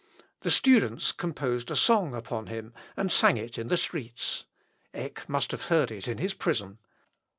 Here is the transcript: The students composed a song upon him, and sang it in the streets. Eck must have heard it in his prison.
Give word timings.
The 0.39 0.49
students 0.49 1.11
composed 1.11 1.69
a 1.69 1.75
song 1.75 2.15
upon 2.15 2.47
him, 2.47 2.73
and 2.97 3.11
sang 3.11 3.37
it 3.37 3.59
in 3.59 3.67
the 3.67 3.77
streets. 3.77 4.45
Eck 4.95 5.29
must 5.29 5.51
have 5.51 5.65
heard 5.65 5.91
it 5.91 6.07
in 6.07 6.17
his 6.17 6.33
prison. 6.33 6.79